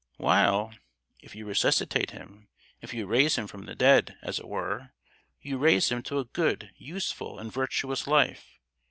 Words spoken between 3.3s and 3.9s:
him from the